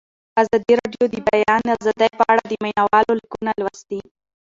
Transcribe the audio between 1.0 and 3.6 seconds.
د د بیان آزادي په اړه د مینه والو لیکونه